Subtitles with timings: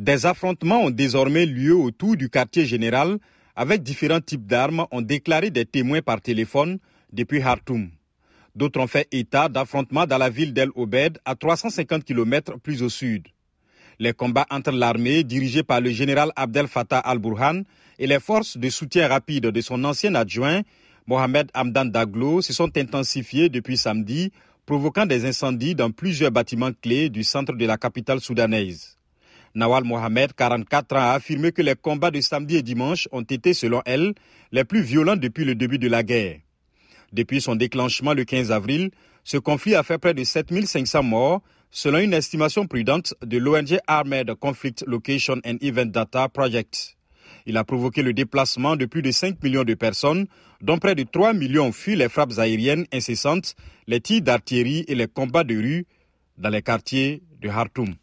[0.00, 3.18] Des affrontements ont désormais lieu autour du quartier général
[3.54, 6.78] avec différents types d'armes, ont déclaré des témoins par téléphone
[7.12, 7.90] depuis Khartoum.
[8.56, 12.88] D'autres ont fait état d'affrontements dans la ville d'El Obed, à 350 km plus au
[12.88, 13.28] sud.
[13.98, 17.64] Les combats entre l'armée, dirigée par le général Abdel Fattah al-Burhan,
[17.98, 20.62] et les forces de soutien rapide de son ancien adjoint,
[21.06, 24.32] Mohamed Hamdan Daglo, se sont intensifiés depuis samedi,
[24.64, 28.96] provoquant des incendies dans plusieurs bâtiments clés du centre de la capitale soudanaise.
[29.54, 33.52] Nawal Mohamed, 44 ans, a affirmé que les combats de samedi et dimanche ont été,
[33.52, 34.14] selon elle,
[34.52, 36.38] les plus violents depuis le début de la guerre.
[37.12, 38.90] Depuis son déclenchement le 15 avril,
[39.24, 44.34] ce conflit a fait près de 7500 morts, selon une estimation prudente de l'ONG Armed
[44.34, 46.96] Conflict Location and Event Data Project.
[47.46, 50.26] Il a provoqué le déplacement de plus de 5 millions de personnes,
[50.60, 55.08] dont près de 3 millions fuient les frappes aériennes incessantes, les tirs d'artillerie et les
[55.08, 55.86] combats de rue
[56.38, 57.94] dans les quartiers de Khartoum.